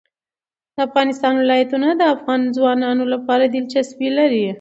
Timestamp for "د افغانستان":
0.75-1.33